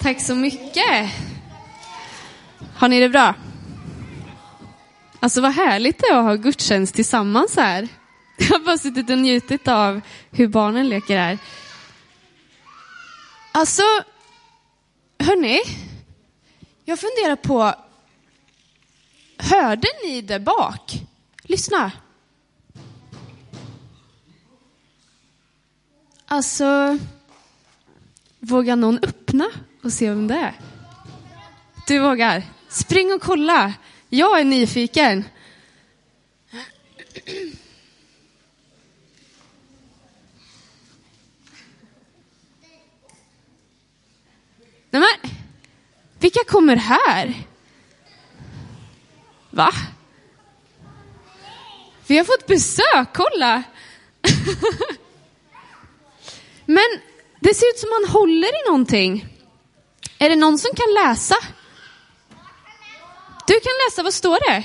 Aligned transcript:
Tack 0.00 0.20
så 0.20 0.34
mycket. 0.34 1.10
Har 2.74 2.88
ni 2.88 3.00
det 3.00 3.08
bra? 3.08 3.34
Alltså 5.20 5.40
vad 5.40 5.52
härligt 5.52 5.98
det 5.98 6.06
är 6.06 6.16
att 6.16 6.24
ha 6.24 6.34
gudstjänst 6.34 6.94
tillsammans 6.94 7.56
här. 7.56 7.88
Jag 8.36 8.46
har 8.46 8.58
bara 8.58 8.78
suttit 8.78 9.10
och 9.10 9.18
njutit 9.18 9.68
av 9.68 10.00
hur 10.30 10.48
barnen 10.48 10.88
leker 10.88 11.18
här. 11.18 11.38
Alltså, 13.52 13.82
hörni, 15.18 15.60
jag 16.84 16.98
funderar 16.98 17.36
på, 17.36 17.74
hörde 19.36 19.88
ni 20.04 20.20
där 20.20 20.38
bak? 20.38 21.02
Lyssna. 21.42 21.92
Alltså, 26.26 26.98
vågar 28.38 28.76
någon 28.76 28.98
öppna 29.02 29.50
och 29.82 29.92
se 29.92 30.08
vem 30.08 30.26
det 30.26 30.34
är? 30.34 30.54
Du 31.86 31.98
vågar? 31.98 32.42
Spring 32.68 33.12
och 33.12 33.22
kolla. 33.22 33.74
Jag 34.08 34.40
är 34.40 34.44
nyfiken. 34.44 35.24
Nej 44.90 45.02
men, 45.02 45.30
vilka 46.18 46.40
kommer 46.48 46.76
här? 46.76 47.34
Va? 49.50 49.72
Vi 52.06 52.18
har 52.18 52.24
fått 52.24 52.46
besök, 52.46 53.08
kolla! 53.14 53.62
Men 56.66 56.84
det 57.40 57.54
ser 57.54 57.66
ut 57.66 57.78
som 57.78 57.90
man 57.90 58.10
håller 58.12 58.48
i 58.48 58.66
någonting. 58.66 59.26
Är 60.22 60.28
det 60.28 60.36
någon 60.36 60.58
som 60.58 60.70
kan 60.76 60.94
läsa? 60.94 61.34
Du 63.46 63.54
kan 63.54 63.72
läsa, 63.86 64.02
vad 64.02 64.14
står 64.14 64.38
det? 64.48 64.64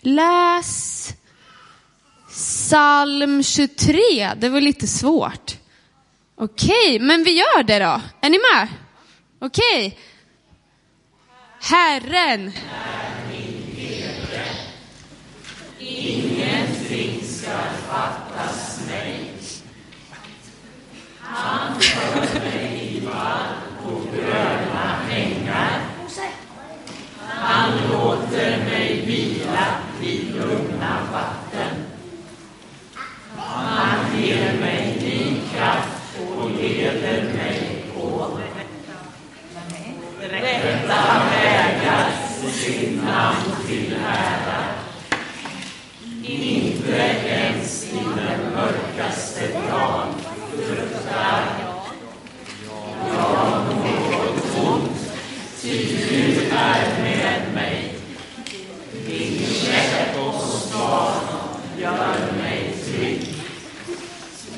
Läs 0.00 1.08
psalm 2.28 3.42
23. 3.42 4.32
Det 4.36 4.48
var 4.48 4.60
lite 4.60 4.86
svårt. 4.86 5.56
Okej, 6.36 6.98
men 7.00 7.24
vi 7.24 7.30
gör 7.30 7.62
det 7.62 7.78
då. 7.78 8.00
Är 8.20 8.30
ni 8.30 8.38
med? 8.38 8.68
Okej. 9.40 9.98
Herren. 11.60 12.52
Ingenting 15.78 17.24
ska 17.24 17.58
fattas 17.88 18.80
mig. 18.86 19.30
Han 21.20 21.80
för 21.80 22.40
mig 22.40 22.96
i 22.96 23.00
vall 23.00 23.54
på 23.84 24.00
gröna 24.16 24.96
ängar. 25.10 25.80
Han 27.28 27.70
låter 27.92 28.58
mig 28.58 29.02
vila 29.06 29.66
vid 30.00 30.34
lugna 30.34 30.98
vatten. 31.12 31.84
Han 33.36 34.22
ger 34.22 34.52
mig 34.60 34.96
ny 35.00 35.40
kraft 35.52 36.18
och 36.36 36.50
leder 36.50 37.22
mig 37.22 37.84
på 37.94 38.38
rätta 40.20 41.22
vägar 41.30 42.10
för 42.40 42.50
sin 42.50 42.96
namn 42.96 43.66
till 43.66 43.94
ära. 44.04 44.64
Inte 46.24 46.92
ens 47.26 47.92
i 47.92 47.96
den 47.96 48.52
mörkaste 48.54 49.48
dag 49.70 50.06
fruktar 50.56 51.44
jag 53.08 53.64
något 53.66 54.58
ont, 54.66 55.12
ty 55.62 55.86
du 55.86 56.40
är 56.50 57.02
med 57.02 57.54
mig. 57.54 57.94
Din 59.06 59.46
käpp 59.46 60.16
och 60.26 60.40
stav 60.40 61.12
gör 61.78 62.32
mig 62.42 62.74
trygg. 62.84 63.34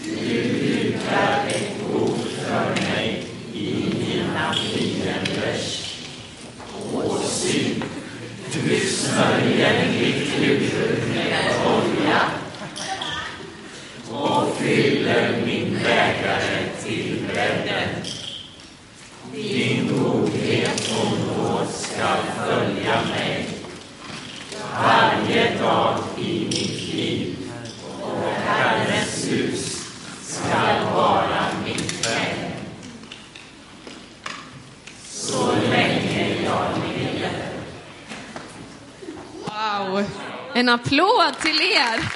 Du 0.05 0.43
dukar 0.43 1.47
ett 1.49 1.93
bord 1.93 2.19
för 2.19 2.83
mig 2.83 3.27
i 3.55 3.95
mina 3.99 4.55
fienders 4.55 5.83
åsyn. 6.95 7.83
Du 8.53 8.81
smörjer 8.81 9.89
mitt 9.93 10.29
huvud 10.35 10.99
med 11.15 11.55
olja 11.67 12.23
och 14.11 14.57
fyller 14.57 15.43
min 15.47 15.79
bägare 15.83 16.69
till 16.85 17.25
bredden. 17.33 17.89
Din 19.35 19.89
godhet 19.89 20.91
och 20.91 21.37
nåd 21.37 21.69
skall 21.71 22.19
följa 22.47 23.03
mig 23.03 23.49
varje 24.83 25.59
dag 25.59 25.99
i 26.19 26.45
mitt 26.45 26.95
liv 26.95 27.37
och 28.03 28.33
Herrens 28.47 29.29
hus 29.31 29.87
ska 30.23 30.91
vara 30.95 31.47
mitt 31.65 32.07
hem 32.07 32.53
så 35.11 35.53
länge 35.71 36.43
jag 36.45 36.69
lever. 36.97 37.53
Wow. 39.63 40.42
En 40.55 40.69
applåd 40.69 41.39
till 41.43 41.61
er. 41.61 42.13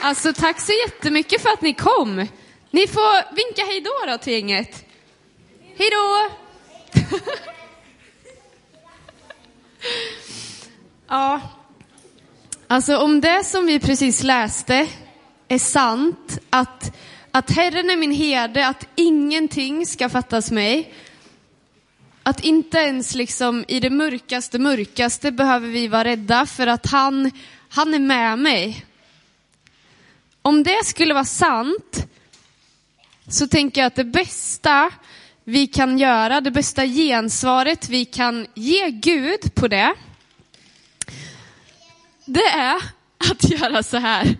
Alltså 0.00 0.32
tack 0.32 0.60
så 0.60 0.72
jättemycket 0.86 1.42
för 1.42 1.48
att 1.48 1.62
ni 1.62 1.74
kom. 1.74 2.26
Ni 2.70 2.86
får 2.86 3.34
vinka 3.34 3.64
hej 3.66 3.80
då 3.80 4.12
då 4.12 4.18
till 4.18 4.32
gänget. 4.32 4.84
Hej 5.76 5.90
då! 5.90 6.30
ja, 11.08 11.40
alltså 12.66 12.96
om 12.96 13.20
det 13.20 13.44
som 13.44 13.66
vi 13.66 13.80
precis 13.80 14.22
läste 14.22 14.86
är 15.48 15.58
sant, 15.58 16.38
att, 16.50 16.96
att 17.30 17.50
Herren 17.50 17.90
är 17.90 17.96
min 17.96 18.12
herde, 18.12 18.66
att 18.66 18.86
ingenting 18.94 19.86
ska 19.86 20.08
fattas 20.08 20.50
mig, 20.50 20.94
att 22.22 22.44
inte 22.44 22.78
ens 22.78 23.14
liksom 23.14 23.64
i 23.68 23.80
det 23.80 23.90
mörkaste, 23.90 24.58
mörkaste 24.58 25.32
behöver 25.32 25.68
vi 25.68 25.88
vara 25.88 26.04
rädda 26.04 26.46
för 26.46 26.66
att 26.66 26.86
han, 26.86 27.30
han 27.68 27.94
är 27.94 27.98
med 27.98 28.38
mig. 28.38 28.86
Om 30.42 30.62
det 30.62 30.84
skulle 30.84 31.14
vara 31.14 31.24
sant 31.24 32.06
så 33.28 33.48
tänker 33.48 33.80
jag 33.80 33.86
att 33.86 33.94
det 33.94 34.04
bästa 34.04 34.90
vi 35.44 35.66
kan 35.66 35.98
göra, 35.98 36.40
det 36.40 36.50
bästa 36.50 36.86
gensvaret 36.86 37.88
vi 37.88 38.04
kan 38.04 38.46
ge 38.54 38.90
Gud 38.90 39.54
på 39.54 39.68
det, 39.68 39.94
det 42.24 42.44
är 42.44 42.82
att 43.30 43.50
göra 43.50 43.82
så 43.82 43.96
här. 43.96 44.36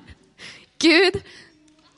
Gud, 0.78 1.22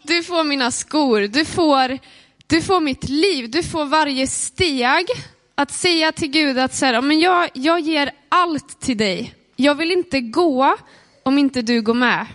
du 0.02 0.22
får 0.22 0.44
mina 0.44 0.70
skor, 0.70 1.20
du 1.20 1.44
får, 1.44 1.98
du 2.46 2.62
får 2.62 2.80
mitt 2.80 3.08
liv, 3.08 3.50
du 3.50 3.62
får 3.62 3.84
varje 3.84 4.26
steg 4.26 5.06
att 5.54 5.70
säga 5.70 6.12
till 6.12 6.30
Gud 6.30 6.58
att 6.58 6.74
så 6.74 6.86
här, 6.86 7.02
men 7.02 7.20
jag, 7.20 7.50
jag 7.54 7.80
ger 7.80 8.12
allt 8.28 8.80
till 8.80 8.96
dig. 8.96 9.34
Jag 9.56 9.74
vill 9.74 9.92
inte 9.92 10.20
gå 10.20 10.76
om 11.22 11.38
inte 11.38 11.62
du 11.62 11.82
går 11.82 11.94
med. 11.94 12.26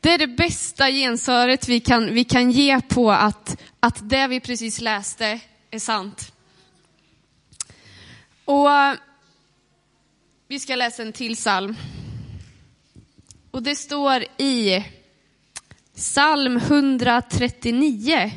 Det 0.00 0.10
är 0.12 0.18
det 0.18 0.26
bästa 0.26 0.90
gensvaret 0.90 1.68
vi 1.68 1.80
kan, 1.80 2.14
vi 2.14 2.24
kan 2.24 2.50
ge 2.50 2.80
på 2.80 3.12
att, 3.12 3.62
att 3.80 4.08
det 4.10 4.26
vi 4.26 4.40
precis 4.40 4.80
läste 4.80 5.40
är 5.70 5.78
sant. 5.78 6.32
Och 8.44 8.68
vi 10.48 10.58
ska 10.58 10.76
läsa 10.76 11.02
en 11.02 11.12
till 11.12 11.34
psalm. 11.34 11.76
Och 13.50 13.62
det 13.62 13.76
står 13.76 14.24
i 14.36 14.84
psalm 15.94 16.56
139. 16.56 18.32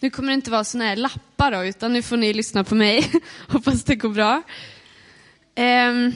Nu 0.00 0.10
kommer 0.10 0.28
det 0.28 0.34
inte 0.34 0.50
vara 0.50 0.64
sån 0.64 0.80
här 0.80 0.96
pappa 1.40 1.56
då, 1.56 1.64
utan 1.64 1.92
nu 1.92 2.02
får 2.02 2.16
ni 2.16 2.32
lyssna 2.32 2.64
på 2.64 2.74
mig. 2.74 3.12
Hoppas 3.48 3.84
det 3.84 3.94
går 3.94 4.08
bra. 4.08 4.42
Um, 5.56 6.14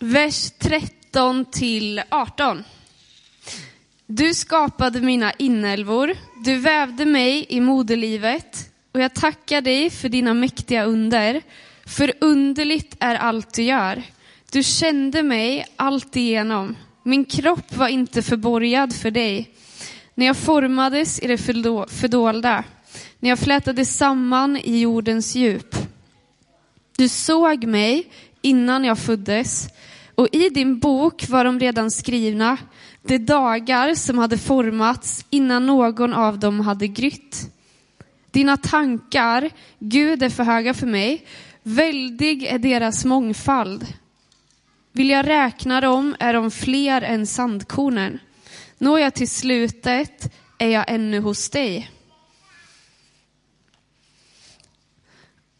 vers 0.00 0.50
13 0.58 1.44
till 1.44 2.02
18. 2.08 2.64
Du 4.06 4.34
skapade 4.34 5.00
mina 5.00 5.32
inälvor, 5.32 6.16
du 6.44 6.56
vävde 6.56 7.04
mig 7.04 7.46
i 7.48 7.60
moderlivet 7.60 8.70
och 8.92 9.00
jag 9.00 9.14
tackar 9.14 9.60
dig 9.60 9.90
för 9.90 10.08
dina 10.08 10.34
mäktiga 10.34 10.84
under. 10.84 11.42
För 11.86 12.12
underligt 12.20 12.96
är 13.00 13.14
allt 13.14 13.54
du 13.54 13.62
gör. 13.62 14.02
Du 14.52 14.62
kände 14.62 15.22
mig 15.22 15.66
allt 15.76 16.16
igenom. 16.16 16.76
Min 17.02 17.24
kropp 17.24 17.76
var 17.76 17.88
inte 17.88 18.22
förborgad 18.22 18.94
för 18.96 19.10
dig. 19.10 19.50
När 20.14 20.26
jag 20.26 20.36
formades 20.36 21.20
i 21.20 21.26
det 21.26 21.38
fördolda, 21.88 22.64
när 23.18 23.30
jag 23.30 23.38
flätades 23.38 23.96
samman 23.96 24.56
i 24.56 24.80
jordens 24.80 25.34
djup. 25.34 25.76
Du 26.96 27.08
såg 27.08 27.64
mig 27.64 28.10
innan 28.42 28.84
jag 28.84 28.98
föddes 28.98 29.68
och 30.14 30.28
i 30.32 30.48
din 30.48 30.78
bok 30.78 31.28
var 31.28 31.44
de 31.44 31.60
redan 31.60 31.90
skrivna, 31.90 32.56
de 33.02 33.18
dagar 33.18 33.94
som 33.94 34.18
hade 34.18 34.38
formats 34.38 35.26
innan 35.30 35.66
någon 35.66 36.12
av 36.12 36.38
dem 36.38 36.60
hade 36.60 36.88
grytt. 36.88 37.50
Dina 38.30 38.56
tankar, 38.56 39.50
Gud, 39.78 40.22
är 40.22 40.28
för 40.28 40.44
höga 40.44 40.74
för 40.74 40.86
mig, 40.86 41.26
väldig 41.62 42.44
är 42.44 42.58
deras 42.58 43.04
mångfald. 43.04 43.86
Vill 44.92 45.10
jag 45.10 45.28
räkna 45.28 45.80
dem 45.80 46.16
är 46.18 46.34
de 46.34 46.50
fler 46.50 47.02
än 47.02 47.26
sandkornen. 47.26 48.18
Når 48.78 49.00
jag 49.00 49.14
till 49.14 49.28
slutet 49.28 50.32
är 50.58 50.68
jag 50.68 50.84
ännu 50.88 51.20
hos 51.20 51.50
dig. 51.50 51.90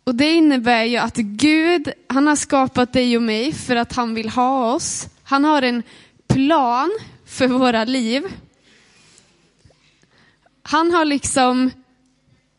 Och 0.05 0.15
det 0.15 0.33
innebär 0.33 0.85
ju 0.85 0.97
att 0.97 1.17
Gud, 1.17 1.93
han 2.07 2.27
har 2.27 2.37
skapat 2.37 2.93
dig 2.93 3.17
och 3.17 3.23
mig 3.23 3.53
för 3.53 3.77
att 3.77 3.93
han 3.93 4.15
vill 4.15 4.29
ha 4.29 4.75
oss. 4.75 5.09
Han 5.23 5.45
har 5.45 5.63
en 5.63 5.83
plan 6.29 6.91
för 7.27 7.49
våra 7.49 7.85
liv. 7.85 8.23
Han 10.63 10.91
har 10.91 11.05
liksom, 11.05 11.71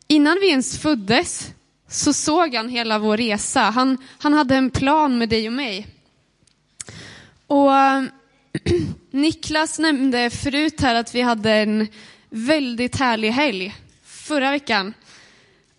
innan 0.08 0.38
vi 0.40 0.48
ens 0.48 0.78
föddes, 0.78 1.52
så 1.88 2.12
såg 2.12 2.54
han 2.54 2.68
hela 2.68 2.98
vår 2.98 3.16
resa. 3.16 3.60
Han, 3.60 3.98
han 4.18 4.32
hade 4.32 4.56
en 4.56 4.70
plan 4.70 5.18
med 5.18 5.28
dig 5.28 5.46
och 5.46 5.52
mig. 5.52 5.86
Och 7.46 7.70
Niklas 9.10 9.78
nämnde 9.78 10.30
förut 10.30 10.80
här 10.80 10.94
att 10.94 11.14
vi 11.14 11.20
hade 11.20 11.52
en 11.52 11.88
väldigt 12.30 12.96
härlig 12.96 13.30
helg 13.30 13.74
förra 14.04 14.50
veckan. 14.50 14.94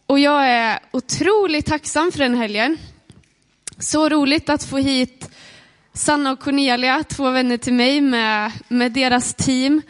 Och 0.08 0.20
jag 0.20 0.48
är 0.48 0.80
otroligt 0.92 1.66
tacksam 1.66 2.12
för 2.12 2.20
den 2.20 2.36
helgen. 2.36 2.78
Så 3.80 4.10
roligt 4.10 4.50
att 4.50 4.64
få 4.64 4.78
hit 4.78 5.30
Sanna 5.94 6.32
och 6.32 6.40
Cornelia, 6.40 7.04
två 7.04 7.30
vänner 7.30 7.58
till 7.58 7.74
mig 7.74 8.02
med, 8.02 8.52
med 8.68 8.92
deras 8.92 9.34
team. 9.34 9.82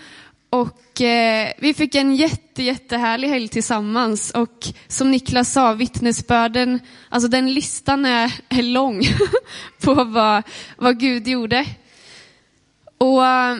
Och 0.50 1.02
eh, 1.02 1.52
vi 1.58 1.74
fick 1.74 1.96
en 1.96 2.16
jätte, 2.16 2.64
jättehärlig 2.64 3.28
helg 3.28 3.48
tillsammans. 3.48 4.32
Och 4.32 4.68
som 4.88 5.12
Niklas 5.12 5.52
sa, 5.52 5.74
vittnesbörden, 5.74 6.80
alltså 7.10 7.30
den 7.30 7.54
listan 7.54 8.06
är, 8.06 8.34
är 8.50 8.64
lång 8.64 9.02
på 9.84 10.04
vad, 10.04 10.44
vad 10.78 11.00
Gud 11.00 11.28
gjorde. 11.28 11.66
Och 12.98 13.26
eh, 13.26 13.58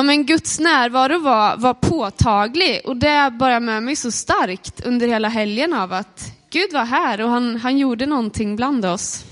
ja, 0.00 0.04
men 0.04 0.26
Guds 0.26 0.60
närvaro 0.60 1.18
var, 1.18 1.56
var 1.56 1.74
påtaglig 1.74 2.80
och 2.84 2.96
det 2.96 3.32
bara 3.38 3.60
med 3.60 3.82
mig 3.82 3.96
så 3.96 4.10
starkt 4.10 4.80
under 4.86 5.08
hela 5.08 5.28
helgen 5.28 5.74
av 5.74 5.92
att 5.92 6.32
Gud 6.50 6.72
var 6.72 6.84
här 6.84 7.20
och 7.20 7.30
han, 7.30 7.56
han 7.56 7.78
gjorde 7.78 8.06
någonting 8.06 8.56
bland 8.56 8.84
oss. 8.84 9.24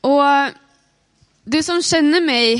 Och 0.00 0.22
du 1.44 1.62
som 1.62 1.82
känner 1.82 2.20
mig 2.20 2.54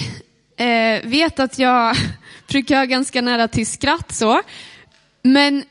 eh, 0.56 1.08
vet 1.08 1.40
att 1.40 1.58
jag 1.58 1.96
brukar 2.48 2.76
ha 2.76 2.84
ganska 2.84 3.20
nära 3.22 3.48
till 3.48 3.66
skratt 3.66 4.14
så. 4.14 4.42
Men 5.22 5.64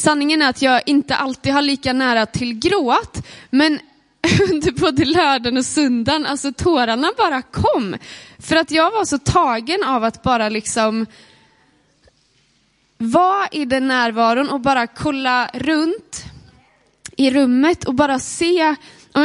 sanningen 0.00 0.42
är 0.42 0.48
att 0.48 0.62
jag 0.62 0.82
inte 0.86 1.16
alltid 1.16 1.52
har 1.52 1.62
lika 1.62 1.92
nära 1.92 2.26
till 2.26 2.58
gråt. 2.58 3.26
Men 3.50 3.78
under 4.50 4.72
både 4.80 5.04
lördagen 5.04 5.56
och 5.56 5.64
söndagen, 5.64 6.26
alltså 6.26 6.52
tårarna 6.52 7.12
bara 7.16 7.42
kom. 7.42 7.96
För 8.38 8.56
att 8.56 8.70
jag 8.70 8.90
var 8.90 9.04
så 9.04 9.18
tagen 9.18 9.84
av 9.84 10.04
att 10.04 10.22
bara 10.22 10.48
liksom 10.48 11.06
vara 12.98 13.48
i 13.52 13.64
den 13.64 13.88
närvaron 13.88 14.48
och 14.48 14.60
bara 14.60 14.86
kolla 14.86 15.50
runt 15.54 16.24
i 17.16 17.30
rummet 17.30 17.84
och 17.84 17.94
bara 17.94 18.18
se, 18.18 18.74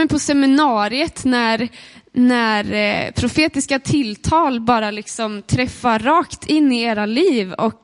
på 0.10 0.20
seminariet 0.20 1.26
när, 1.26 1.70
när 2.12 2.74
eh, 2.74 3.12
profetiska 3.12 3.80
tilltal 3.80 4.62
bara 4.62 4.92
liksom 4.92 5.42
träffar 5.42 6.00
rakt 6.00 6.46
in 6.46 6.72
i 6.72 6.82
era 6.82 7.06
liv 7.06 7.54
och 7.54 7.82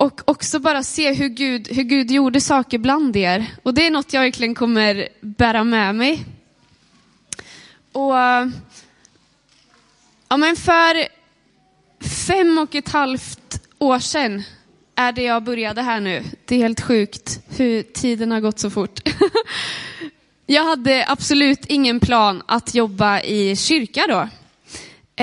och 0.00 0.20
också 0.24 0.58
bara 0.58 0.82
se 0.82 1.12
hur 1.12 1.28
Gud, 1.28 1.68
hur 1.70 1.82
Gud 1.82 2.10
gjorde 2.10 2.40
saker 2.40 2.78
bland 2.78 3.16
er. 3.16 3.46
Och 3.62 3.74
det 3.74 3.86
är 3.86 3.90
något 3.90 4.12
jag 4.12 4.20
verkligen 4.20 4.54
kommer 4.54 5.08
bära 5.20 5.64
med 5.64 5.94
mig. 5.94 6.24
Och 7.92 8.14
ja, 10.28 10.36
men 10.36 10.56
för 10.56 11.08
fem 12.26 12.58
och 12.58 12.74
ett 12.74 12.88
halvt 12.88 13.62
år 13.78 13.98
sedan 13.98 14.42
är 14.94 15.12
det 15.12 15.22
jag 15.22 15.42
började 15.42 15.82
här 15.82 16.00
nu. 16.00 16.24
Det 16.44 16.54
är 16.54 16.58
helt 16.58 16.80
sjukt 16.80 17.40
hur 17.48 17.82
tiden 17.82 18.30
har 18.30 18.40
gått 18.40 18.58
så 18.58 18.70
fort. 18.70 19.00
Jag 20.46 20.64
hade 20.64 21.04
absolut 21.08 21.66
ingen 21.66 22.00
plan 22.00 22.42
att 22.46 22.74
jobba 22.74 23.20
i 23.20 23.56
kyrka 23.56 24.04
då. 24.08 24.28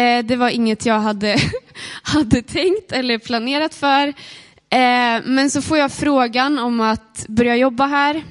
Eh, 0.02 0.26
det 0.26 0.36
var 0.36 0.50
inget 0.50 0.86
jag 0.86 1.00
hade, 1.00 1.38
hade 2.02 2.42
tänkt 2.42 2.92
eller 2.92 3.18
planerat 3.18 3.76
för. 3.76 4.14
Eh, 4.70 5.22
men 5.24 5.50
så 5.50 5.62
får 5.62 5.78
jag 5.78 5.92
frågan 5.92 6.60
om 6.60 6.82
att 6.82 7.26
börja 7.28 7.56
jobba 7.56 7.86
här. 7.86 8.24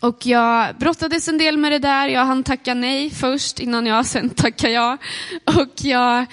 Och 0.00 0.26
jag 0.26 0.76
brottades 0.76 1.28
en 1.28 1.38
del 1.38 1.56
med 1.56 1.72
det 1.72 1.78
där. 1.78 2.08
Jag 2.08 2.24
hann 2.24 2.44
tacka 2.44 2.74
nej 2.74 3.10
först 3.10 3.60
innan 3.60 3.86
jag 3.86 4.06
sen 4.06 4.30
tackade 4.30 4.72
ja. 4.72 4.98
Och 5.44 5.74
jag, 5.76 6.26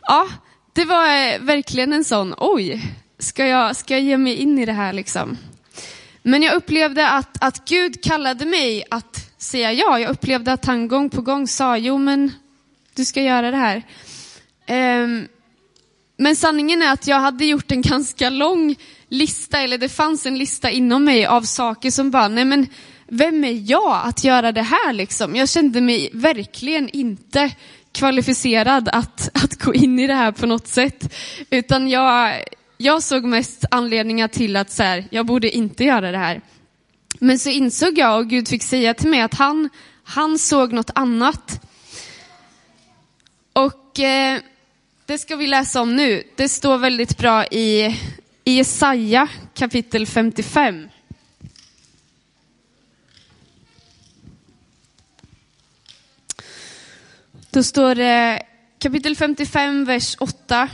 ja, 0.00 0.28
det 0.72 0.84
var 0.84 1.06
eh, 1.06 1.40
verkligen 1.40 1.92
en 1.92 2.04
sån, 2.04 2.34
oj, 2.38 2.82
ska 3.18 3.46
jag, 3.46 3.76
ska 3.76 3.94
jag 3.94 4.02
ge 4.02 4.16
mig 4.16 4.34
in 4.34 4.58
i 4.58 4.66
det 4.66 4.72
här 4.72 4.92
liksom? 4.92 5.36
Men 6.22 6.42
jag 6.42 6.54
upplevde 6.54 7.08
att, 7.08 7.44
att 7.44 7.68
Gud 7.68 8.02
kallade 8.02 8.44
mig 8.44 8.84
att 8.90 9.34
säga 9.38 9.72
ja. 9.72 9.98
Jag 9.98 10.10
upplevde 10.10 10.52
att 10.52 10.64
han 10.64 10.88
gång 10.88 11.10
på 11.10 11.22
gång 11.22 11.46
sa, 11.46 11.76
jo 11.76 11.98
men 11.98 12.32
du 12.94 13.04
ska 13.04 13.22
göra 13.22 13.50
det 13.50 13.56
här. 13.56 13.82
Um, 15.02 15.28
men 16.16 16.36
sanningen 16.36 16.82
är 16.82 16.92
att 16.92 17.06
jag 17.06 17.20
hade 17.20 17.44
gjort 17.44 17.72
en 17.72 17.82
ganska 17.82 18.30
lång 18.30 18.76
lista, 19.08 19.60
eller 19.60 19.78
det 19.78 19.88
fanns 19.88 20.26
en 20.26 20.38
lista 20.38 20.70
inom 20.70 21.04
mig 21.04 21.26
av 21.26 21.42
saker 21.42 21.90
som 21.90 22.10
bara, 22.10 22.28
nej 22.28 22.44
men 22.44 22.66
vem 23.06 23.44
är 23.44 23.70
jag 23.70 24.00
att 24.04 24.24
göra 24.24 24.52
det 24.52 24.62
här 24.62 24.92
liksom? 24.92 25.36
Jag 25.36 25.48
kände 25.48 25.80
mig 25.80 26.10
verkligen 26.12 26.88
inte 26.88 27.50
kvalificerad 27.92 28.88
att, 28.88 29.30
att 29.44 29.62
gå 29.62 29.74
in 29.74 29.98
i 29.98 30.06
det 30.06 30.14
här 30.14 30.32
på 30.32 30.46
något 30.46 30.68
sätt. 30.68 31.14
Utan 31.50 31.88
jag, 31.88 32.44
jag 32.76 33.02
såg 33.02 33.24
mest 33.24 33.64
anledningar 33.70 34.28
till 34.28 34.56
att 34.56 34.70
så 34.72 34.82
här, 34.82 35.04
jag 35.10 35.26
borde 35.26 35.56
inte 35.56 35.84
göra 35.84 36.10
det 36.10 36.18
här. 36.18 36.40
Men 37.18 37.38
så 37.38 37.50
insåg 37.50 37.98
jag 37.98 38.18
och 38.18 38.28
Gud 38.28 38.48
fick 38.48 38.62
säga 38.62 38.94
till 38.94 39.10
mig 39.10 39.20
att 39.20 39.34
han, 39.34 39.68
han 40.04 40.38
såg 40.38 40.72
något 40.72 40.90
annat. 40.94 41.60
Och 43.52 44.00
eh, 44.00 44.40
det 45.06 45.18
ska 45.18 45.36
vi 45.36 45.46
läsa 45.46 45.80
om 45.80 45.96
nu. 45.96 46.22
Det 46.36 46.48
står 46.48 46.78
väldigt 46.78 47.18
bra 47.18 47.46
i, 47.46 48.00
Jesaja 48.44 49.28
kapitel 49.54 50.06
55. 50.06 50.88
Då 57.50 57.62
står 57.62 57.94
det 57.94 58.42
kapitel 58.78 59.16
55, 59.16 59.84
vers 59.84 60.16
8. 60.20 60.68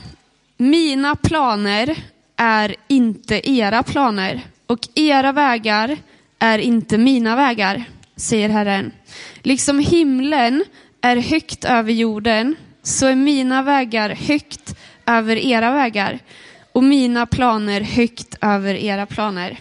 Mina 0.56 1.16
planer 1.16 1.96
är 2.36 2.76
inte 2.88 3.50
era 3.50 3.82
planer 3.82 4.40
och 4.66 4.88
era 4.94 5.32
vägar 5.32 5.98
är 6.38 6.58
inte 6.58 6.98
mina 6.98 7.36
vägar, 7.36 7.84
säger 8.16 8.48
Herren. 8.48 8.92
Liksom 9.42 9.78
himlen 9.78 10.64
är 11.00 11.16
högt 11.16 11.64
över 11.64 11.92
jorden 11.92 12.56
så 12.82 13.06
är 13.06 13.14
mina 13.14 13.62
vägar 13.62 14.10
högt 14.10 14.74
över 15.06 15.36
era 15.36 15.72
vägar 15.72 16.18
och 16.72 16.84
mina 16.84 17.26
planer 17.26 17.80
högt 17.80 18.36
över 18.40 18.74
era 18.74 19.06
planer. 19.06 19.58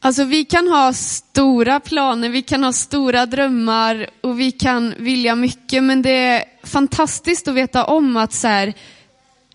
Alltså 0.00 0.24
vi 0.24 0.44
kan 0.44 0.68
ha 0.68 0.92
stora 0.92 1.80
planer, 1.80 2.28
vi 2.28 2.42
kan 2.42 2.64
ha 2.64 2.72
stora 2.72 3.26
drömmar 3.26 4.06
och 4.20 4.40
vi 4.40 4.52
kan 4.52 4.94
vilja 4.98 5.34
mycket 5.34 5.82
men 5.82 6.02
det 6.02 6.10
är 6.10 6.44
fantastiskt 6.62 7.48
att 7.48 7.54
veta 7.54 7.84
om 7.84 8.16
att 8.16 8.32
så 8.32 8.48
här, 8.48 8.74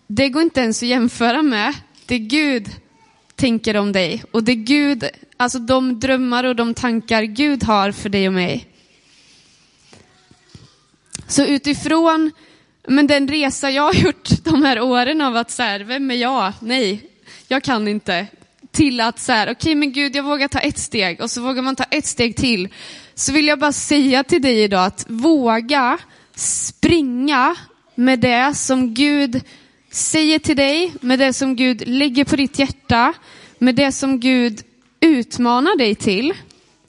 det 0.06 0.28
går 0.28 0.42
inte 0.42 0.60
ens 0.60 0.82
att 0.82 0.88
jämföra 0.88 1.42
med 1.42 1.74
det 2.06 2.18
Gud 2.18 2.68
tänker 3.36 3.76
om 3.76 3.92
dig 3.92 4.24
och 4.30 4.44
det 4.44 4.54
Gud, 4.54 5.04
alltså 5.36 5.58
de 5.58 6.00
drömmar 6.00 6.44
och 6.44 6.56
de 6.56 6.74
tankar 6.74 7.22
Gud 7.22 7.64
har 7.64 7.92
för 7.92 8.08
dig 8.08 8.28
och 8.28 8.34
mig. 8.34 8.71
Så 11.28 11.44
utifrån 11.44 12.32
men 12.88 13.06
den 13.06 13.28
resa 13.28 13.70
jag 13.70 13.82
har 13.82 13.94
gjort 13.94 14.28
de 14.44 14.62
här 14.62 14.80
åren 14.80 15.20
av 15.20 15.36
att 15.36 15.50
så 15.50 15.62
här, 15.62 15.80
vem 15.80 16.10
är 16.10 16.14
jag? 16.14 16.52
Nej, 16.60 17.10
jag 17.48 17.62
kan 17.62 17.88
inte. 17.88 18.26
Till 18.70 19.00
att 19.00 19.18
så 19.18 19.32
här, 19.32 19.46
okej 19.46 19.54
okay, 19.54 19.74
men 19.74 19.92
Gud, 19.92 20.16
jag 20.16 20.22
vågar 20.22 20.48
ta 20.48 20.58
ett 20.58 20.78
steg 20.78 21.20
och 21.20 21.30
så 21.30 21.42
vågar 21.42 21.62
man 21.62 21.76
ta 21.76 21.84
ett 21.84 22.06
steg 22.06 22.36
till. 22.36 22.68
Så 23.14 23.32
vill 23.32 23.46
jag 23.46 23.58
bara 23.58 23.72
säga 23.72 24.24
till 24.24 24.42
dig 24.42 24.62
idag 24.62 24.84
att 24.84 25.04
våga 25.08 25.98
springa 26.34 27.56
med 27.94 28.20
det 28.20 28.54
som 28.54 28.94
Gud 28.94 29.40
säger 29.90 30.38
till 30.38 30.56
dig, 30.56 30.92
med 31.00 31.18
det 31.18 31.32
som 31.32 31.56
Gud 31.56 31.88
lägger 31.88 32.24
på 32.24 32.36
ditt 32.36 32.58
hjärta, 32.58 33.12
med 33.58 33.74
det 33.74 33.92
som 33.92 34.20
Gud 34.20 34.62
utmanar 35.00 35.76
dig 35.76 35.94
till. 35.94 36.34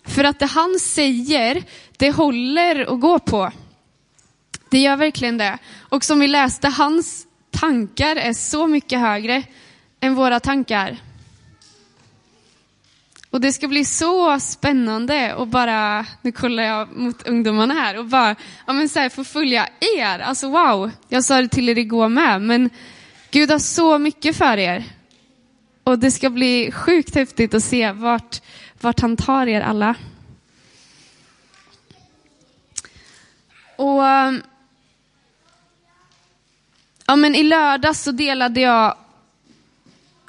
För 0.06 0.24
att 0.24 0.40
det 0.40 0.46
han 0.46 0.80
säger, 0.80 1.64
det 1.98 2.12
håller 2.12 2.94
att 2.94 3.00
gå 3.00 3.20
på. 3.20 3.52
Det 4.74 4.80
gör 4.80 4.98
verkligen 4.98 5.38
det. 5.38 5.58
Och 5.80 6.04
som 6.04 6.20
vi 6.20 6.28
läste, 6.28 6.68
hans 6.68 7.28
tankar 7.52 8.16
är 8.16 8.34
så 8.34 8.68
mycket 8.68 9.00
högre 9.00 9.44
än 10.00 10.16
våra 10.16 10.40
tankar. 10.40 10.98
Och 13.30 13.42
det 13.42 13.54
ska 13.54 13.68
bli 13.68 13.86
så 13.86 14.40
spännande 14.40 15.34
och 15.34 15.48
bara, 15.48 16.06
nu 16.22 16.32
kollar 16.32 16.64
jag 16.64 16.96
mot 16.96 17.28
ungdomarna 17.28 17.74
här 17.74 17.98
och 17.98 18.06
bara, 18.06 18.36
ja 18.68 18.74
men 18.74 18.90
så 18.90 19.00
här, 19.00 19.10
få 19.10 19.24
följa 19.24 19.68
er. 19.98 20.20
Alltså 20.20 20.50
wow, 20.50 20.92
jag 21.10 21.24
sa 21.24 21.42
det 21.42 21.48
till 21.48 21.70
er 21.70 21.78
igår 21.78 22.10
med, 22.10 22.42
men 22.42 22.70
Gud 23.32 23.52
har 23.52 23.60
så 23.60 23.98
mycket 23.98 24.36
för 24.36 24.58
er. 24.58 24.84
Och 25.84 26.00
det 26.00 26.12
ska 26.12 26.30
bli 26.30 26.72
sjukt 26.72 27.16
häftigt 27.16 27.54
att 27.54 27.64
se 27.64 27.92
vart, 27.92 28.42
vart 28.82 29.00
han 29.00 29.18
tar 29.18 29.48
er 29.48 29.62
alla. 29.62 29.96
Och 33.76 34.08
ehm, 34.08 34.42
ja, 37.06 37.16
men 37.16 37.36
i 37.36 37.44
lördags 37.44 38.04
så 38.04 38.12
delade 38.12 38.62
jag, 38.62 38.98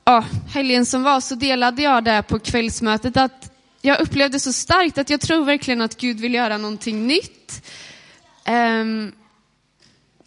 ja, 0.04 0.24
helgen 0.48 0.86
som 0.86 1.02
var, 1.02 1.20
så 1.20 1.34
delade 1.34 1.82
jag 1.82 2.04
det 2.04 2.22
på 2.22 2.38
kvällsmötet 2.38 3.16
att 3.16 3.50
jag 3.80 4.00
upplevde 4.00 4.40
så 4.40 4.52
starkt 4.52 4.98
att 4.98 5.10
jag 5.10 5.20
tror 5.20 5.44
verkligen 5.44 5.80
att 5.80 5.96
Gud 5.96 6.20
vill 6.20 6.34
göra 6.34 6.58
någonting 6.58 7.06
nytt. 7.06 7.64
Um, 8.48 9.12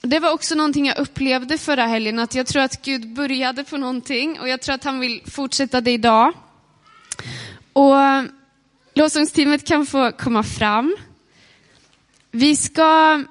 det 0.02 0.20
var 0.20 0.32
också 0.32 0.56
någonting 0.56 0.86
jag 0.86 0.98
upplevde 0.98 1.58
förra 1.58 1.86
helgen, 1.86 2.20
att 2.20 2.36
jag 2.36 2.48
tror 2.48 2.62
att 2.62 2.82
Gud 2.82 3.14
började 3.14 3.64
på 3.64 3.78
någonting 3.78 4.40
och 4.40 4.50
jag 4.50 4.62
tror 4.62 4.76
att 4.76 4.84
han 4.84 5.00
vill 5.00 5.22
fortsätta 5.26 5.82
det 5.82 5.92
idag. 5.92 6.34
Och 7.74 7.96
lovsångsteamet 8.94 9.68
kan 9.68 9.86
få 9.86 10.12
komma 10.12 10.44
fram. 10.44 10.98
Vi 12.32 12.56
ska 12.56 13.24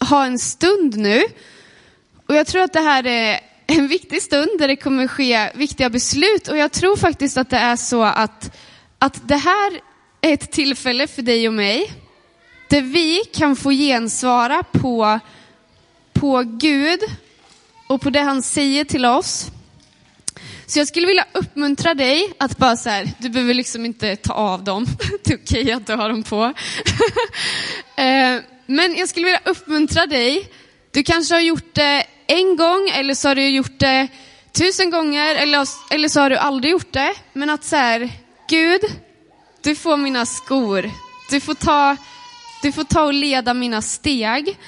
ha 0.00 0.24
en 0.24 0.38
stund 0.38 0.96
nu 0.96 1.22
och 2.30 2.36
jag 2.36 2.46
tror 2.46 2.62
att 2.62 2.72
det 2.72 2.80
här 2.80 3.06
är 3.06 3.40
en 3.66 3.88
viktig 3.88 4.22
stund 4.22 4.50
där 4.58 4.68
det 4.68 4.76
kommer 4.76 5.06
ske 5.06 5.50
viktiga 5.54 5.90
beslut 5.90 6.48
och 6.48 6.56
jag 6.56 6.72
tror 6.72 6.96
faktiskt 6.96 7.36
att 7.36 7.50
det 7.50 7.56
är 7.56 7.76
så 7.76 8.02
att, 8.02 8.56
att 8.98 9.28
det 9.28 9.36
här 9.36 9.80
är 10.20 10.32
ett 10.32 10.52
tillfälle 10.52 11.06
för 11.06 11.22
dig 11.22 11.48
och 11.48 11.54
mig 11.54 11.92
där 12.68 12.82
vi 12.82 13.22
kan 13.34 13.56
få 13.56 13.70
gensvara 13.70 14.62
på 14.62 15.20
på 16.12 16.42
Gud 16.46 17.00
och 17.86 18.00
på 18.00 18.10
det 18.10 18.20
han 18.20 18.42
säger 18.42 18.84
till 18.84 19.04
oss. 19.04 19.46
Så 20.66 20.78
jag 20.78 20.88
skulle 20.88 21.06
vilja 21.06 21.26
uppmuntra 21.32 21.94
dig 21.94 22.32
att 22.38 22.58
bara 22.58 22.76
så 22.76 22.90
här, 22.90 23.10
du 23.18 23.28
behöver 23.28 23.54
liksom 23.54 23.84
inte 23.84 24.16
ta 24.16 24.32
av 24.32 24.64
dem. 24.64 24.86
Det 25.24 25.32
är 25.32 25.38
okej 25.38 25.62
okay 25.62 25.72
att 25.72 25.86
du 25.86 25.94
har 25.94 26.08
dem 26.08 26.22
på. 26.22 26.52
Eh, 27.96 28.40
men 28.66 28.96
jag 28.96 29.08
skulle 29.08 29.26
vilja 29.26 29.40
uppmuntra 29.44 30.06
dig. 30.06 30.48
Du 30.92 31.02
kanske 31.02 31.34
har 31.34 31.40
gjort 31.40 31.74
det 31.74 32.06
en 32.30 32.56
gång 32.56 32.88
eller 32.88 33.14
så 33.14 33.28
har 33.28 33.34
du 33.34 33.48
gjort 33.48 33.78
det 33.78 34.08
tusen 34.52 34.90
gånger 34.90 35.34
eller, 35.34 35.68
eller 35.90 36.08
så 36.08 36.20
har 36.20 36.30
du 36.30 36.36
aldrig 36.36 36.72
gjort 36.72 36.92
det. 36.92 37.14
Men 37.32 37.50
att 37.50 37.64
så 37.64 37.76
här, 37.76 38.10
Gud, 38.48 38.80
du 39.62 39.74
får 39.74 39.96
mina 39.96 40.26
skor. 40.26 40.90
Du 41.30 41.40
får 41.40 41.54
ta, 41.54 41.96
du 42.62 42.72
får 42.72 42.84
ta 42.84 43.02
och 43.02 43.12
leda 43.12 43.54
mina 43.54 43.82
steg. 43.82 44.58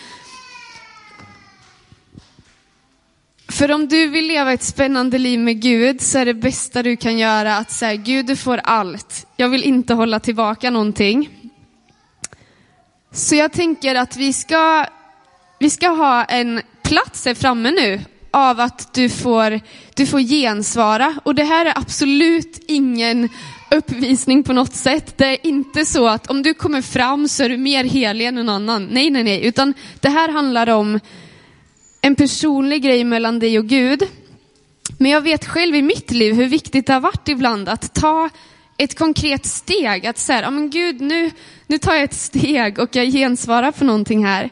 För 3.49 3.73
om 3.73 3.89
du 3.89 4.09
vill 4.09 4.27
leva 4.27 4.53
ett 4.53 4.63
spännande 4.63 5.19
liv 5.19 5.41
med 5.41 5.63
Gud 5.63 6.01
så 6.01 6.19
är 6.19 6.25
det 6.25 6.35
bästa 6.35 6.83
du 6.83 6.97
kan 6.97 7.19
göra 7.19 7.57
att 7.57 7.71
säga 7.71 7.95
Gud 7.95 8.27
du 8.27 8.37
får 8.37 8.61
allt. 8.65 9.27
Jag 9.37 9.49
vill 9.49 9.65
inte 9.65 9.95
hålla 9.95 10.21
tillbaka 10.21 10.71
någonting. 10.71 11.29
Så 13.11 13.37
jag 13.37 13.53
tänker 13.53 13.95
att 13.95 14.17
vi 14.17 14.33
ska, 14.33 14.87
vi 15.59 15.71
ska 15.71 15.89
ha 15.89 16.25
en 16.25 16.63
plats 16.93 17.25
här 17.25 17.35
framme 17.35 17.71
nu 17.71 18.01
av 18.31 18.61
att 18.61 18.95
du 18.95 19.09
får, 19.09 19.61
du 19.95 20.07
får 20.07 20.21
gensvara. 20.21 21.15
Och 21.23 21.35
det 21.35 21.45
här 21.45 21.67
är 21.67 21.79
absolut 21.79 22.65
ingen 22.69 23.29
uppvisning 23.71 24.43
på 24.43 24.53
något 24.53 24.75
sätt. 24.75 25.19
Det 25.19 25.27
är 25.27 25.47
inte 25.47 25.85
så 25.85 26.09
att 26.09 26.31
om 26.31 26.43
du 26.43 26.55
kommer 26.55 26.83
fram 26.83 27.29
så 27.29 27.43
är 27.43 27.49
du 27.49 27.57
mer 27.57 27.85
helig 27.85 28.27
än 28.27 28.35
någon 28.35 28.49
annan. 28.49 28.89
Nej, 28.91 29.11
nej, 29.11 29.23
nej. 29.25 29.45
Utan 29.47 29.75
det 30.01 30.09
här 30.09 30.29
handlar 30.29 30.69
om 30.69 31.01
en 32.01 32.15
personlig 32.15 32.83
grej 32.83 33.05
mellan 33.05 33.39
dig 33.39 33.59
och 33.59 33.67
Gud. 33.67 34.03
Men 34.99 35.11
jag 35.11 35.21
vet 35.21 35.47
själv 35.47 35.75
i 35.75 35.83
mitt 35.83 36.11
liv 36.11 36.35
hur 36.35 36.47
viktigt 36.47 36.87
det 36.87 36.93
har 36.93 37.01
varit 37.01 37.29
ibland 37.29 37.69
att 37.69 37.95
ta 37.95 38.29
ett 38.77 38.99
konkret 38.99 39.47
steg. 39.47 40.07
Att 40.07 40.19
säga, 40.19 40.43
ja 40.43 40.51
men 40.51 40.71
Gud, 40.71 41.01
nu, 41.01 41.31
nu 41.67 41.79
tar 41.79 41.95
jag 41.95 42.03
ett 42.03 42.15
steg 42.15 42.79
och 42.79 42.97
jag 42.97 43.07
gensvarar 43.07 43.73
på 43.73 43.85
någonting 43.85 44.25
här. 44.25 44.51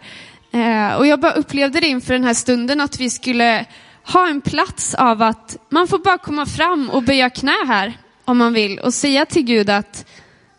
Eh, 0.52 0.94
och 0.94 1.06
jag 1.06 1.20
bara 1.20 1.32
upplevde 1.32 1.80
det 1.80 1.86
inför 1.86 2.12
den 2.12 2.24
här 2.24 2.34
stunden 2.34 2.80
att 2.80 3.00
vi 3.00 3.10
skulle 3.10 3.66
ha 4.04 4.28
en 4.28 4.40
plats 4.40 4.94
av 4.94 5.22
att 5.22 5.56
man 5.68 5.88
får 5.88 5.98
bara 5.98 6.18
komma 6.18 6.46
fram 6.46 6.90
och 6.90 7.02
böja 7.02 7.30
knä 7.30 7.66
här 7.66 7.98
om 8.24 8.38
man 8.38 8.52
vill 8.52 8.78
och 8.78 8.94
säga 8.94 9.26
till 9.26 9.42
Gud 9.42 9.70
att 9.70 10.06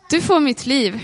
du 0.09 0.21
får 0.21 0.39
mitt 0.39 0.65
liv. 0.65 0.99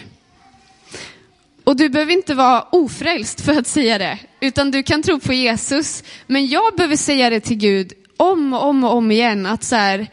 Och 1.64 1.76
du 1.76 1.90
behöver 1.90 2.14
inte 2.14 2.34
vara 2.34 2.62
ofrälst 2.62 3.42
för 3.42 3.60
att 3.60 3.68
säga 3.68 3.98
det, 3.98 4.20
utan 4.40 4.72
du 4.72 4.84
kan 4.84 5.04
tro 5.04 5.20
på 5.20 5.34
Jesus. 5.34 6.04
Men 6.28 6.48
jag 6.48 6.76
behöver 6.76 6.96
säga 6.96 7.30
det 7.30 7.40
till 7.40 7.58
Gud 7.58 7.94
om 8.18 8.54
och 8.54 8.64
om 8.64 8.84
och 8.84 8.94
om 8.94 9.12
igen, 9.12 9.46
att 9.46 9.64
så 9.64 9.76
här, 9.76 10.08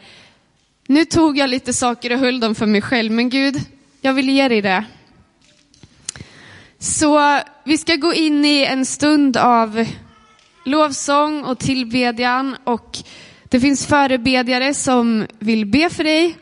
nu 0.87 1.05
tog 1.05 1.37
jag 1.37 1.49
lite 1.49 1.73
saker 1.73 2.13
och 2.13 2.19
höll 2.19 2.39
dem 2.39 2.55
för 2.55 2.65
mig 2.65 2.81
själv, 2.81 3.11
men 3.11 3.29
Gud, 3.29 3.61
jag 4.01 4.13
vill 4.13 4.29
ge 4.29 4.47
dig 4.47 4.61
det. 4.61 4.85
Så 6.85 7.39
vi 7.63 7.77
ska 7.77 7.95
gå 7.95 8.13
in 8.13 8.45
i 8.45 8.63
en 8.63 8.85
stund 8.85 9.37
av 9.37 9.85
lovsång 10.65 11.43
och 11.43 11.59
tillbedjan 11.59 12.55
och 12.63 12.97
det 13.43 13.59
finns 13.59 13.85
förebedjare 13.85 14.73
som 14.73 15.27
vill 15.39 15.65
be 15.65 15.89
för 15.89 16.03
dig. 16.03 16.37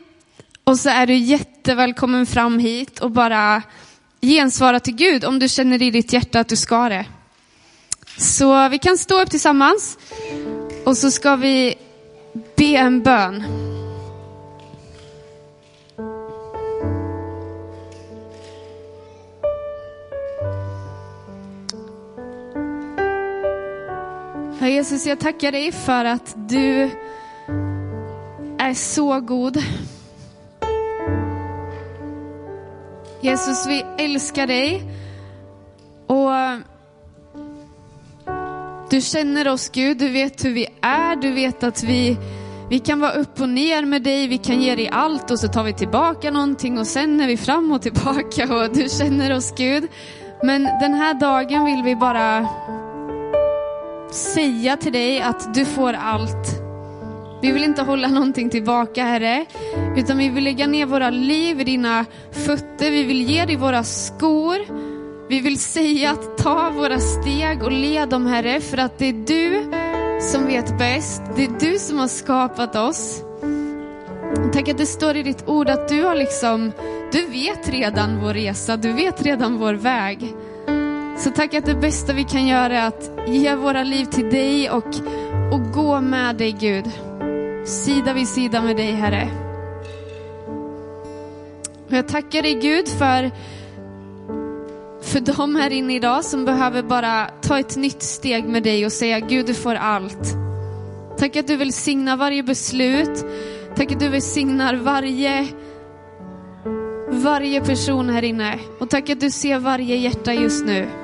Och 0.64 0.78
så 0.78 0.88
är 0.88 1.06
du 1.06 1.14
jättevälkommen 1.14 2.26
fram 2.26 2.58
hit 2.58 2.98
och 2.98 3.10
bara 3.10 3.62
gensvara 4.22 4.80
till 4.80 4.94
Gud 4.94 5.24
om 5.24 5.38
du 5.38 5.48
känner 5.48 5.82
i 5.82 5.90
ditt 5.90 6.12
hjärta 6.12 6.40
att 6.40 6.48
du 6.48 6.56
ska 6.56 6.88
det. 6.88 7.06
Så 8.16 8.68
vi 8.68 8.78
kan 8.78 8.98
stå 8.98 9.22
upp 9.22 9.30
tillsammans 9.30 9.98
och 10.84 10.96
så 10.96 11.10
ska 11.10 11.36
vi 11.36 11.74
be 12.56 12.76
en 12.76 13.02
bön. 13.02 13.63
Jesus, 24.84 25.06
jag 25.06 25.20
tackar 25.20 25.52
dig 25.52 25.72
för 25.72 26.04
att 26.04 26.34
du 26.48 26.90
är 28.58 28.74
så 28.74 29.20
god. 29.20 29.62
Jesus, 33.20 33.66
vi 33.66 33.84
älskar 33.98 34.46
dig. 34.46 34.82
Och 36.06 36.30
du 38.90 39.00
känner 39.00 39.48
oss 39.48 39.68
Gud, 39.68 39.98
du 39.98 40.08
vet 40.08 40.44
hur 40.44 40.52
vi 40.52 40.66
är, 40.80 41.16
du 41.16 41.32
vet 41.32 41.62
att 41.62 41.82
vi, 41.82 42.16
vi 42.70 42.78
kan 42.78 43.00
vara 43.00 43.12
upp 43.12 43.40
och 43.40 43.48
ner 43.48 43.84
med 43.84 44.02
dig, 44.02 44.28
vi 44.28 44.38
kan 44.38 44.62
ge 44.62 44.74
dig 44.74 44.88
allt 44.88 45.30
och 45.30 45.40
så 45.40 45.48
tar 45.48 45.64
vi 45.64 45.72
tillbaka 45.72 46.30
någonting 46.30 46.78
och 46.78 46.86
sen 46.86 47.20
är 47.20 47.26
vi 47.26 47.36
fram 47.36 47.72
och 47.72 47.82
tillbaka 47.82 48.54
och 48.54 48.74
du 48.74 48.88
känner 48.88 49.36
oss 49.36 49.54
Gud. 49.56 49.88
Men 50.42 50.62
den 50.62 50.94
här 50.94 51.14
dagen 51.14 51.64
vill 51.64 51.82
vi 51.82 51.96
bara 51.96 52.48
säga 54.14 54.76
till 54.76 54.92
dig 54.92 55.20
att 55.20 55.54
du 55.54 55.64
får 55.64 55.92
allt. 55.92 56.60
Vi 57.42 57.52
vill 57.52 57.64
inte 57.64 57.82
hålla 57.82 58.08
någonting 58.08 58.50
tillbaka, 58.50 59.04
Herre, 59.04 59.46
utan 59.96 60.18
vi 60.18 60.28
vill 60.28 60.44
lägga 60.44 60.66
ner 60.66 60.86
våra 60.86 61.10
liv 61.10 61.60
i 61.60 61.64
dina 61.64 62.04
fötter. 62.32 62.90
Vi 62.90 63.02
vill 63.02 63.30
ge 63.30 63.44
dig 63.44 63.56
våra 63.56 63.84
skor. 63.84 64.56
Vi 65.28 65.40
vill 65.40 65.58
säga 65.58 66.10
att 66.10 66.38
ta 66.38 66.70
våra 66.70 66.98
steg 66.98 67.62
och 67.62 67.72
led 67.72 68.08
dem, 68.08 68.26
Herre, 68.26 68.60
för 68.60 68.78
att 68.78 68.98
det 68.98 69.06
är 69.06 69.12
du 69.12 69.70
som 70.20 70.46
vet 70.46 70.78
bäst. 70.78 71.22
Det 71.36 71.44
är 71.44 71.60
du 71.60 71.78
som 71.78 71.98
har 71.98 72.08
skapat 72.08 72.76
oss. 72.76 73.22
Tack 74.52 74.68
att 74.68 74.78
det 74.78 74.86
står 74.86 75.16
i 75.16 75.22
ditt 75.22 75.48
ord 75.48 75.68
att 75.68 75.88
du 75.88 76.02
har 76.02 76.14
liksom, 76.14 76.72
du 77.12 77.26
vet 77.26 77.68
redan 77.68 78.20
vår 78.20 78.34
resa, 78.34 78.76
du 78.76 78.92
vet 78.92 79.22
redan 79.22 79.58
vår 79.58 79.74
väg. 79.74 80.34
Så 81.16 81.30
tack 81.30 81.54
att 81.54 81.66
det 81.66 81.74
bästa 81.74 82.12
vi 82.12 82.24
kan 82.24 82.46
göra 82.46 82.78
är 82.78 82.88
att 82.88 83.10
ge 83.26 83.54
våra 83.54 83.82
liv 83.82 84.04
till 84.04 84.30
dig 84.30 84.70
och, 84.70 84.94
och 85.52 85.72
gå 85.72 86.00
med 86.00 86.36
dig 86.36 86.52
Gud 86.52 86.90
sida 87.66 88.12
vid 88.12 88.28
sida 88.28 88.62
med 88.62 88.76
dig, 88.76 88.92
Herre. 88.92 89.28
Och 91.86 91.92
jag 91.92 92.08
tackar 92.08 92.42
dig 92.42 92.54
Gud 92.54 92.88
för, 92.88 93.30
för 95.02 95.20
de 95.20 95.56
här 95.56 95.70
inne 95.70 95.94
idag 95.94 96.24
som 96.24 96.44
behöver 96.44 96.82
bara 96.82 97.26
ta 97.40 97.58
ett 97.58 97.76
nytt 97.76 98.02
steg 98.02 98.44
med 98.44 98.62
dig 98.62 98.86
och 98.86 98.92
säga 98.92 99.20
Gud, 99.20 99.46
du 99.46 99.54
får 99.54 99.74
allt. 99.74 100.36
Tack 101.18 101.36
att 101.36 101.46
du 101.46 101.56
välsignar 101.56 102.16
varje 102.16 102.42
beslut. 102.42 103.24
Tack 103.76 103.92
att 103.92 104.00
du 104.00 104.08
välsignar 104.08 104.74
varje, 104.74 105.48
varje 107.08 107.60
person 107.60 108.08
här 108.08 108.22
inne. 108.22 108.58
Och 108.80 108.90
tack 108.90 109.10
att 109.10 109.20
du 109.20 109.30
ser 109.30 109.58
varje 109.58 109.96
hjärta 109.96 110.34
just 110.34 110.66
nu. 110.66 111.03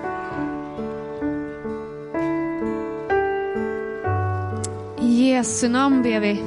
Jesu 5.31 5.69
namn 5.69 6.03
ber 6.03 6.21
vi. 6.21 6.43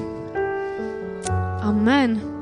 Amen. 1.63 2.32